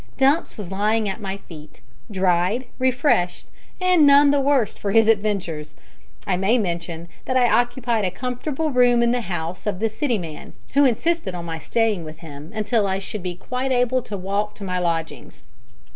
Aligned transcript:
Dumps 0.17 0.57
was 0.57 0.71
lying 0.71 1.07
at 1.07 1.21
my 1.21 1.37
feet 1.37 1.81
dried, 2.09 2.65
refreshed, 2.79 3.51
and 3.79 4.03
none 4.07 4.31
the 4.31 4.41
worse 4.41 4.73
for 4.73 4.89
his 4.93 5.07
adventures. 5.07 5.75
I 6.25 6.37
may 6.37 6.57
mention 6.57 7.07
that 7.25 7.37
I 7.37 7.47
occupied 7.47 8.03
a 8.03 8.09
comfortable 8.09 8.71
room 8.71 9.03
in 9.03 9.11
the 9.11 9.21
house 9.21 9.67
of 9.67 9.77
the 9.77 9.89
"City 9.89 10.17
man," 10.17 10.53
who 10.73 10.85
insisted 10.85 11.35
on 11.35 11.45
my 11.45 11.59
staying 11.59 12.03
with 12.03 12.17
him 12.17 12.51
until 12.55 12.87
I 12.87 12.97
should 12.97 13.21
be 13.21 13.35
quite 13.35 13.71
able 13.71 14.01
to 14.01 14.17
walk 14.17 14.55
to 14.55 14.63
my 14.63 14.79
lodgings. 14.79 15.43